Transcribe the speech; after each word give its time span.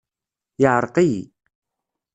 Yeɛreq-iyi. 0.61 1.21